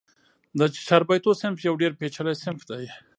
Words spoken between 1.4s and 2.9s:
صنف یو ډېر پېچلی صنف دئ.